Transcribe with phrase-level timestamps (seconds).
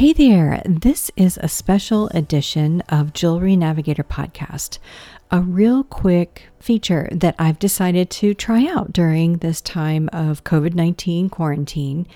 [0.00, 4.78] Hey there, this is a special edition of Jewelry Navigator Podcast,
[5.30, 10.72] a real quick feature that I've decided to try out during this time of COVID
[10.72, 12.06] 19 quarantine.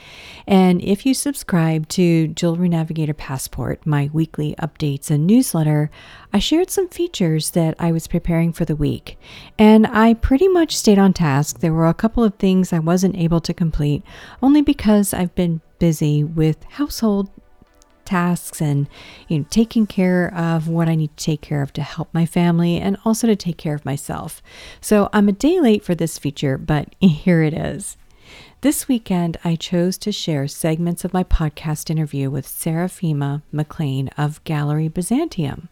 [0.47, 5.91] And if you subscribe to Jewelry Navigator Passport, my weekly updates and newsletter,
[6.33, 9.19] I shared some features that I was preparing for the week.
[9.59, 11.61] And I pretty much stayed on task.
[11.61, 14.03] There were a couple of things I wasn't able to complete,
[14.43, 17.29] only because I've been busy with household
[18.05, 18.89] tasks and
[19.29, 22.27] you know taking care of what I need to take care of to help my
[22.27, 24.43] family and also to take care of myself.
[24.81, 27.97] So I'm a day late for this feature, but here it is.
[28.63, 34.43] This weekend, I chose to share segments of my podcast interview with Seraphima McLean of
[34.45, 35.69] Gallery Byzantium.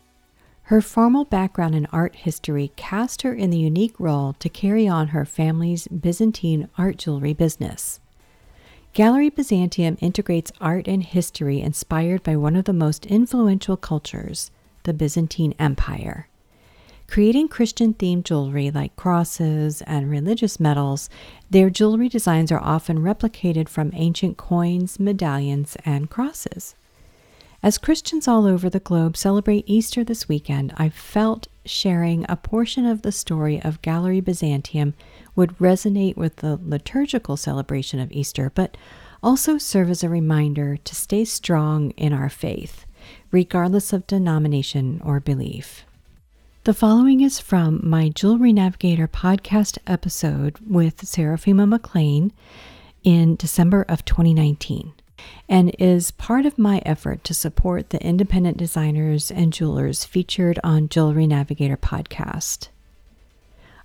[0.64, 5.08] Her formal background in art history cast her in the unique role to carry on
[5.08, 7.98] her family's Byzantine art jewelry business.
[8.94, 14.50] Gallery Byzantium integrates art and history inspired by one of the most influential cultures,
[14.82, 16.28] the Byzantine Empire.
[17.08, 21.08] Creating Christian themed jewelry like crosses and religious medals,
[21.48, 26.74] their jewelry designs are often replicated from ancient coins, medallions, and crosses.
[27.64, 32.84] As Christians all over the globe celebrate Easter this weekend, I felt sharing a portion
[32.84, 34.94] of the story of Gallery Byzantium
[35.36, 38.76] would resonate with the liturgical celebration of Easter, but
[39.22, 42.84] also serve as a reminder to stay strong in our faith,
[43.30, 45.84] regardless of denomination or belief.
[46.64, 52.32] The following is from my Jewelry Navigator podcast episode with Seraphima McLean
[53.04, 54.94] in December of 2019
[55.48, 60.88] and is part of my effort to support the independent designers and jewelers featured on
[60.88, 62.68] Jewelry Navigator podcast.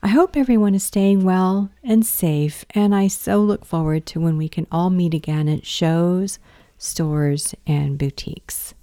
[0.02, 4.38] I hope everyone is staying well and safe, and I so look forward to when
[4.38, 6.40] we can all meet again at shows,
[6.78, 8.74] stores, and boutiques.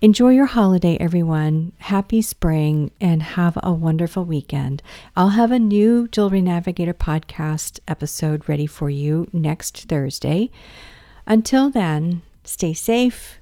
[0.00, 1.72] Enjoy your holiday, everyone.
[1.78, 4.82] Happy spring and have a wonderful weekend.
[5.16, 10.50] I'll have a new Jewelry Navigator podcast episode ready for you next Thursday.
[11.26, 13.38] Until then, stay safe,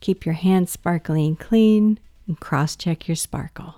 [0.00, 3.76] keep your hands sparkling clean, and cross check your sparkle.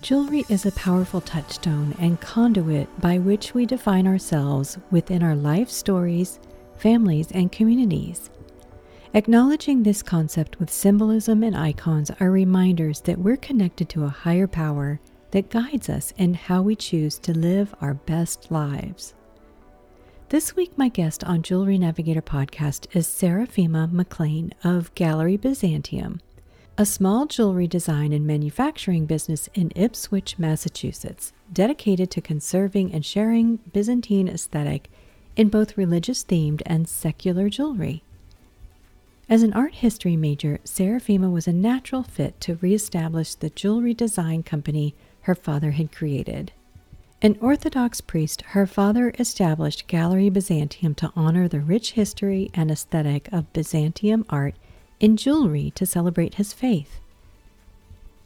[0.00, 5.70] Jewelry is a powerful touchstone and conduit by which we define ourselves within our life
[5.70, 6.38] stories,
[6.76, 8.30] families, and communities.
[9.14, 14.46] Acknowledging this concept with symbolism and icons are reminders that we're connected to a higher
[14.46, 15.00] power
[15.30, 19.14] that guides us in how we choose to live our best lives.
[20.28, 26.20] This week, my guest on Jewelry Navigator podcast is Seraphima McLean of Gallery Byzantium
[26.78, 33.56] a small jewelry design and manufacturing business in Ipswich, Massachusetts, dedicated to conserving and sharing
[33.72, 34.90] Byzantine aesthetic
[35.36, 38.02] in both religious themed and secular jewelry.
[39.28, 44.42] As an art history major, Seraphima was a natural fit to reestablish the jewelry design
[44.42, 46.52] company her father had created.
[47.22, 53.30] An Orthodox priest, her father established Gallery Byzantium to honor the rich history and aesthetic
[53.32, 54.54] of Byzantium art
[55.00, 57.00] in jewelry to celebrate his faith.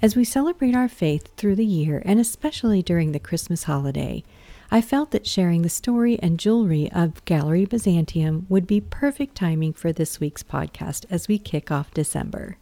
[0.02, 4.24] As we celebrate our faith through the year, and especially during the Christmas holiday,
[4.72, 9.72] I felt that sharing the story and jewelry of Gallery Byzantium would be perfect timing
[9.72, 12.56] for this week's podcast as we kick off December.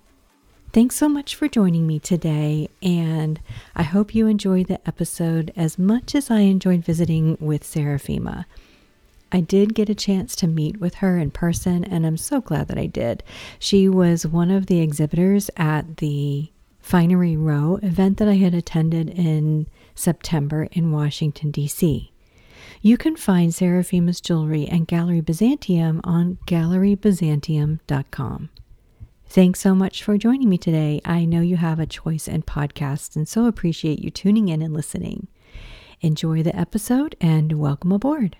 [0.79, 3.41] Thanks so much for joining me today, and
[3.75, 8.45] I hope you enjoyed the episode as much as I enjoyed visiting with Seraphima.
[9.33, 12.69] I did get a chance to meet with her in person, and I'm so glad
[12.69, 13.25] that I did.
[13.59, 19.11] She was one of the exhibitors at the Finery Row event that I had attended
[19.11, 19.67] in
[19.97, 22.13] September in Washington, D.C.
[22.83, 28.51] You can find Seraphima's jewelry and Gallery Byzantium on gallerybyzantium.com.
[29.31, 31.03] Thanks so much for joining me today.
[31.05, 34.73] I know you have a choice in podcasts and so appreciate you tuning in and
[34.73, 35.29] listening.
[36.01, 38.39] Enjoy the episode and welcome aboard.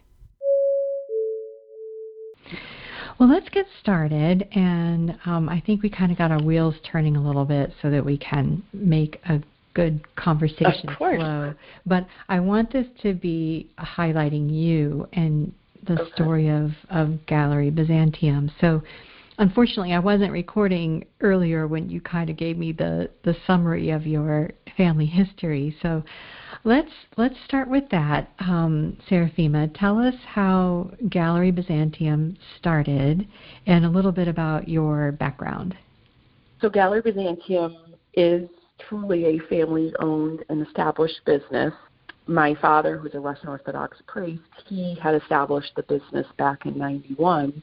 [3.19, 4.49] Well, let's get started.
[4.53, 7.91] And um, I think we kind of got our wheels turning a little bit so
[7.91, 9.43] that we can make a
[9.75, 11.53] good conversation flow.
[11.85, 15.53] But I want this to be highlighting you and
[15.87, 16.13] the okay.
[16.15, 18.51] story of, of Gallery Byzantium.
[18.59, 18.83] So,
[19.39, 24.07] unfortunately, I wasn't recording earlier when you kind of gave me the, the summary of
[24.07, 25.77] your family history.
[25.83, 26.03] So,
[26.65, 28.97] Let's let's start with that, um.
[29.09, 33.27] Tell us how Gallery Byzantium started,
[33.67, 35.77] and a little bit about your background.
[36.61, 37.77] So, Gallery Byzantium
[38.15, 38.49] is
[38.89, 41.73] truly a family-owned and established business.
[42.27, 47.63] My father, who's a Russian Orthodox priest, he had established the business back in '91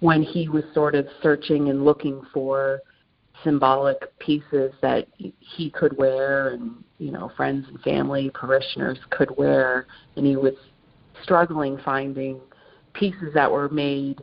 [0.00, 2.80] when he was sort of searching and looking for
[3.44, 5.06] symbolic pieces that
[5.38, 9.86] he could wear and you know friends and family parishioners could wear.
[10.16, 10.54] And he was
[11.22, 12.40] struggling finding
[12.94, 14.22] pieces that were made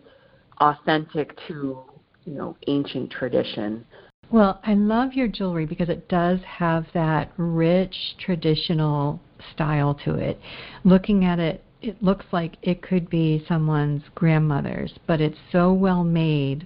[0.59, 1.79] authentic to
[2.25, 3.85] you know ancient tradition.
[4.31, 9.19] Well i love your jewelry because it does have that rich traditional
[9.53, 10.39] style to it.
[10.83, 16.03] Looking at it it looks like it could be someone's grandmother's but it's so well
[16.03, 16.65] made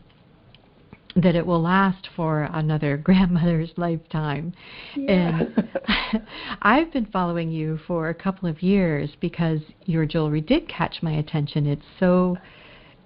[1.15, 4.53] that it will last for another grandmother's lifetime.
[4.95, 5.41] Yeah.
[5.41, 5.69] And
[6.61, 11.13] I've been following you for a couple of years because your jewelry did catch my
[11.13, 11.65] attention.
[11.65, 12.37] It's so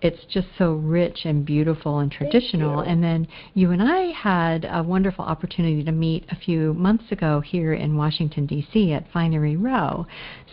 [0.02, 2.80] it's just so rich and beautiful and traditional.
[2.80, 7.40] And then you and I had a wonderful opportunity to meet a few months ago
[7.40, 8.94] here in Washington D.C.
[8.94, 10.08] at Finery Row.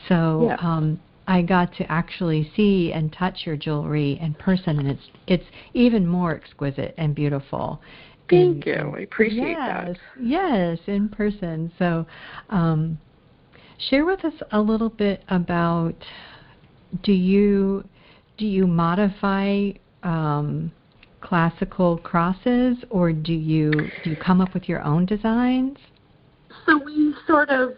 [0.06, 0.56] So yeah.
[0.60, 5.44] um, I got to actually see and touch your jewelry in person, and it's it's
[5.75, 7.82] even more exquisite and beautiful.
[8.30, 8.94] Thank and, you.
[8.96, 9.96] I appreciate yes, that.
[10.22, 11.70] Yes, in person.
[11.78, 12.06] So,
[12.48, 12.98] um,
[13.90, 15.94] share with us a little bit about
[17.02, 17.86] do you
[18.38, 19.72] do you modify
[20.02, 20.72] um,
[21.20, 23.70] classical crosses, or do you
[24.02, 25.76] do you come up with your own designs?
[26.64, 27.74] So we sort of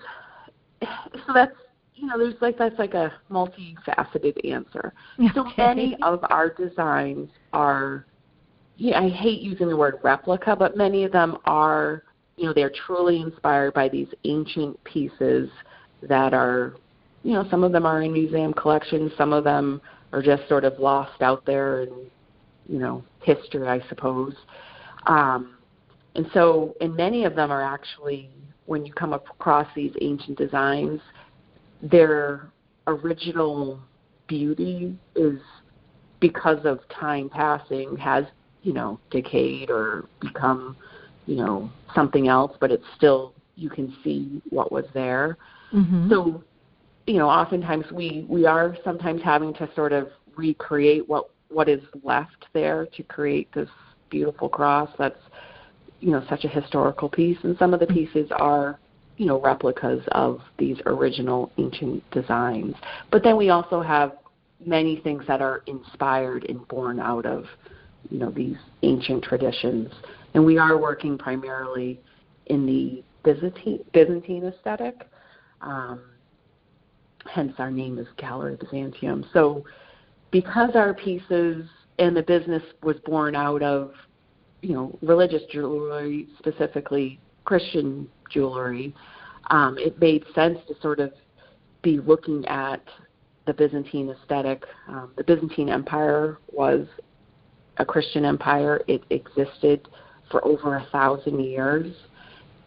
[0.80, 1.52] so that's
[2.00, 4.92] you know, there's like that's like a multifaceted answer.
[5.18, 5.28] Okay.
[5.34, 8.06] So many of our designs are
[8.80, 12.02] yeah, I hate using the word replica, but many of them are,
[12.38, 15.50] you know, they're truly inspired by these ancient pieces
[16.00, 16.76] that are,
[17.22, 19.82] you know, some of them are in museum collections, some of them
[20.14, 21.90] are just sort of lost out there in,
[22.70, 24.34] you know, history, I suppose.
[25.06, 25.56] Um,
[26.14, 28.30] and so, and many of them are actually,
[28.64, 31.02] when you come across these ancient designs,
[31.82, 32.50] their
[32.86, 33.80] original
[34.26, 35.38] beauty is
[36.20, 38.24] because of time passing has
[38.62, 40.76] you know decayed or become
[41.26, 45.36] you know something else but it's still you can see what was there.
[45.72, 46.10] Mm-hmm.
[46.10, 46.42] so
[47.06, 51.82] you know oftentimes we we are sometimes having to sort of recreate what what is
[52.02, 53.68] left there to create this
[54.10, 55.18] beautiful cross that's
[56.00, 57.38] you know such a historical piece.
[57.42, 58.78] And some of the pieces are
[59.20, 62.74] you know replicas of these original ancient designs.
[63.10, 64.12] But then we also have
[64.64, 67.44] many things that are inspired and born out of
[68.08, 69.92] you know these ancient traditions.
[70.32, 72.00] And we are working primarily
[72.46, 75.06] in the Byzantine, Byzantine aesthetic.
[75.60, 76.00] Um,
[77.30, 79.26] hence our name is Gallery Byzantium.
[79.34, 79.66] So
[80.30, 81.66] because our pieces
[81.98, 83.92] and the business was born out of
[84.62, 88.94] you know religious jewelry, specifically Christian jewelry,
[89.50, 91.12] um, it made sense to sort of
[91.82, 92.82] be looking at
[93.46, 94.64] the Byzantine aesthetic.
[94.88, 96.86] Um, the Byzantine Empire was
[97.78, 98.82] a Christian empire.
[98.86, 99.88] It existed
[100.30, 101.92] for over a thousand years,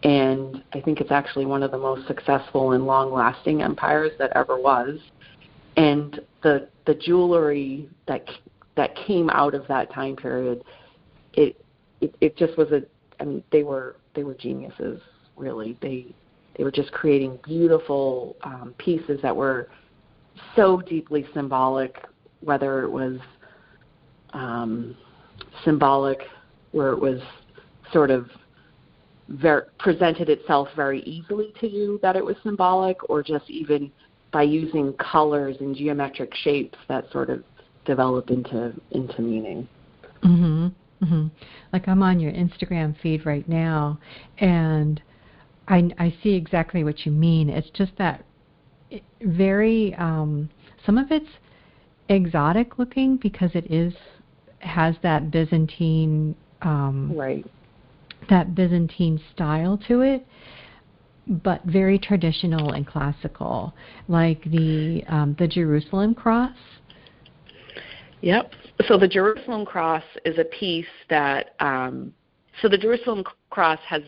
[0.03, 4.59] and I think it's actually one of the most successful and long-lasting empires that ever
[4.59, 4.99] was.
[5.77, 8.27] And the the jewelry that
[8.75, 10.63] that came out of that time period,
[11.33, 11.63] it
[12.01, 12.83] it, it just was a.
[13.19, 15.01] I mean, they were they were geniuses.
[15.35, 16.07] Really, they
[16.57, 19.69] they were just creating beautiful um, pieces that were
[20.55, 21.95] so deeply symbolic,
[22.41, 23.17] whether it was
[24.33, 24.95] um,
[25.63, 26.21] symbolic,
[26.71, 27.19] where it was
[27.91, 28.29] sort of
[29.29, 33.91] ver- presented itself very easily to you that it was symbolic, or just even
[34.31, 37.43] by using colors and geometric shapes that sort of
[37.85, 39.67] develop into into meaning.
[40.21, 40.71] Mhm.
[41.03, 41.29] Mhm.
[41.71, 43.99] Like I'm on your Instagram feed right now
[44.39, 45.01] and
[45.67, 47.49] I, I see exactly what you mean.
[47.49, 48.25] It's just that
[49.21, 50.49] very um,
[50.85, 51.29] some of it's
[52.09, 53.93] exotic looking because it is
[54.59, 57.45] has that Byzantine um, right
[58.29, 60.25] that Byzantine style to it,
[61.27, 63.73] but very traditional and classical,
[64.07, 66.55] like the um, the Jerusalem cross.
[68.21, 68.53] Yep.
[68.87, 72.13] So the Jerusalem cross is a piece that um,
[72.61, 74.01] so the Jerusalem cross has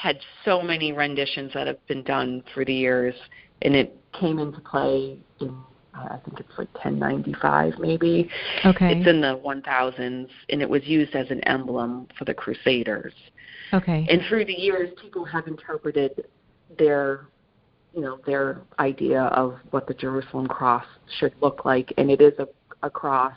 [0.00, 3.14] had so many renditions that have been done through the years,
[3.60, 5.54] and it came into play in
[5.92, 8.30] uh, I think it's like 1095 maybe.
[8.64, 8.92] Okay.
[8.92, 13.12] It's in the 1000s, and it was used as an emblem for the Crusaders.
[13.74, 14.06] Okay.
[14.08, 16.24] And through the years, people have interpreted
[16.78, 17.26] their,
[17.92, 20.84] you know, their idea of what the Jerusalem cross
[21.18, 22.46] should look like, and it is a,
[22.84, 23.34] a cross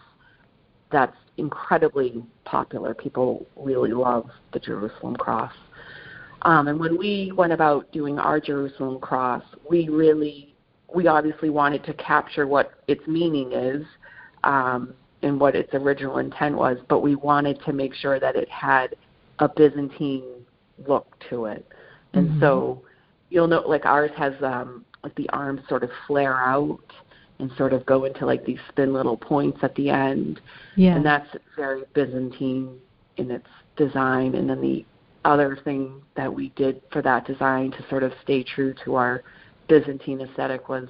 [0.91, 2.93] that's incredibly popular.
[2.93, 5.53] People really love the Jerusalem cross.
[6.43, 10.55] Um, and when we went about doing our Jerusalem cross, we really,
[10.93, 13.85] we obviously wanted to capture what its meaning is.
[14.43, 18.49] Um, and what its original intent was, but we wanted to make sure that it
[18.49, 18.95] had
[19.39, 20.45] a Byzantine
[20.87, 21.65] look to it.
[22.13, 22.39] And mm-hmm.
[22.41, 22.83] so
[23.29, 26.79] you'll know like ours has um like the arms sort of flare out
[27.39, 30.39] and sort of go into like these thin little points at the end.
[30.75, 30.95] Yeah.
[30.95, 32.77] And that's very Byzantine
[33.17, 34.35] in its design.
[34.35, 34.85] And then the
[35.25, 39.23] other thing that we did for that design to sort of stay true to our
[39.67, 40.87] Byzantine aesthetic was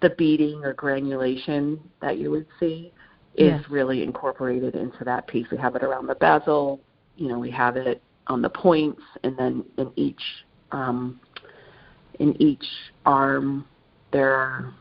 [0.00, 2.92] the beading or granulation that you would see
[3.34, 3.62] is yeah.
[3.70, 5.46] really incorporated into that piece.
[5.50, 6.80] We have it around the bezel,
[7.16, 10.20] you know, we have it on the points, and then in each
[10.72, 11.20] um,
[12.18, 12.64] in each
[13.06, 13.64] arm
[14.12, 14.74] there are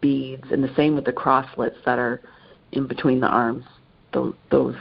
[0.00, 2.20] beads, and the same with the crosslets that are
[2.72, 3.64] in between the arms.
[4.12, 4.76] Those, those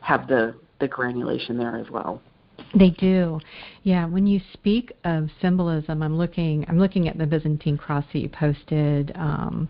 [0.00, 2.20] have the the granulation there as well.
[2.74, 3.40] They do.
[3.82, 8.18] Yeah, when you speak of symbolism, I'm looking I'm looking at the Byzantine cross that
[8.18, 9.68] you posted um,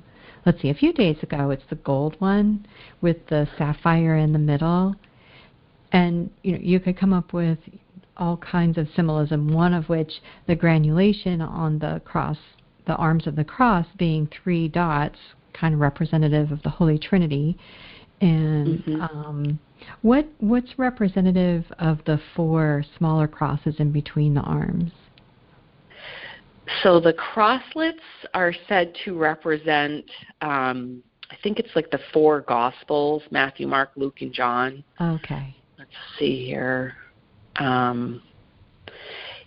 [0.49, 1.51] let's see, a few days ago.
[1.51, 2.67] It's the gold one
[3.01, 4.95] with the sapphire in the middle.
[5.93, 7.59] And you know, you could come up with
[8.17, 10.11] all kinds of symbolism, one of which
[10.47, 12.39] the granulation on the cross,
[12.87, 15.19] the arms of the cross being three dots,
[15.53, 17.57] kind of representative of the Holy Trinity.
[18.21, 19.01] And mm-hmm.
[19.01, 19.59] um,
[20.03, 24.93] what what's representative of the four smaller crosses in between the arms?
[26.83, 27.99] So the crosslets
[28.35, 30.05] are said to represent,
[30.43, 34.85] um, I think it's like the four Gospels Matthew, Mark, Luke, and John.
[35.01, 35.57] Okay.
[35.79, 36.95] Let's see here.
[37.57, 38.23] Um,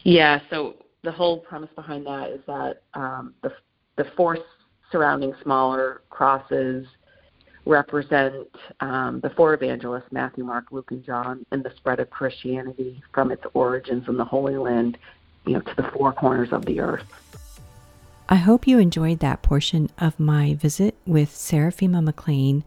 [0.04, 3.52] yeah, so the whole premise behind that is that um, the,
[3.98, 4.38] the four
[4.92, 6.86] surrounding smaller crosses
[7.66, 8.48] represent
[8.80, 13.32] um, the four evangelists Matthew, Mark, Luke, and John and the spread of Christianity from
[13.32, 14.98] its origins in the Holy Land
[15.46, 17.06] you know, to the four corners of the earth.
[18.30, 22.64] I hope you enjoyed that portion of my visit with Seraphima McLean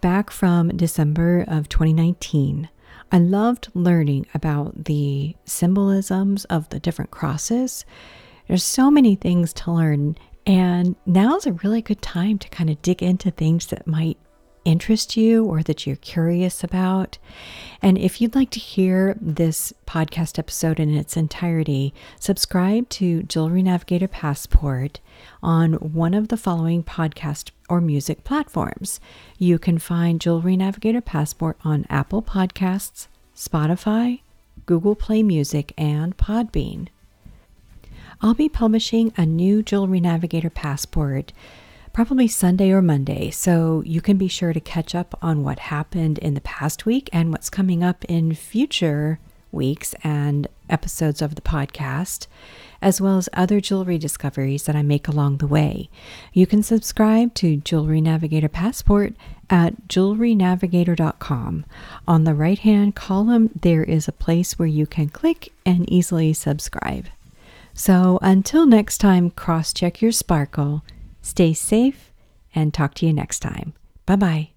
[0.00, 2.68] back from December of 2019.
[3.10, 7.84] I loved learning about the symbolisms of the different crosses.
[8.46, 12.82] There's so many things to learn, and now's a really good time to kind of
[12.82, 14.18] dig into things that might
[14.64, 17.18] interest you or that you're curious about.
[17.82, 23.62] And if you'd like to hear this podcast episode in its entirety, subscribe to Jewelry
[23.62, 25.00] Navigator Passport
[25.42, 29.00] on one of the following podcast or music platforms.
[29.38, 34.20] You can find Jewelry Navigator Passport on Apple Podcasts, Spotify,
[34.66, 36.88] Google Play Music, and Podbean.
[38.24, 41.34] I'll be publishing a new Jewelry Navigator Passport
[41.92, 43.28] probably Sunday or Monday.
[43.28, 47.10] So you can be sure to catch up on what happened in the past week
[47.12, 49.18] and what's coming up in future
[49.52, 52.26] weeks and episodes of the podcast,
[52.80, 55.90] as well as other jewelry discoveries that I make along the way.
[56.32, 59.12] You can subscribe to Jewelry Navigator Passport
[59.50, 61.66] at jewelrynavigator.com.
[62.08, 66.32] On the right hand column, there is a place where you can click and easily
[66.32, 67.08] subscribe.
[67.74, 70.82] So until next time, cross check your sparkle
[71.24, 72.12] Stay safe
[72.54, 73.72] and talk to you next time.
[74.04, 74.53] Bye bye.